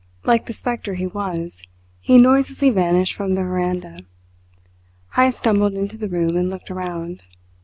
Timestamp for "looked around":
6.49-7.21